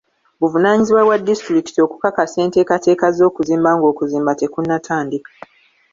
Buvunaanyizibwa 0.39 1.01
bwa 1.07 1.17
disitulikiti 1.29 1.79
okukakasa 1.85 2.37
enteekateeka 2.45 3.07
z'okuzimba 3.17 3.69
ng'okuzimba 3.77 4.31
tekunatandika 4.41 5.31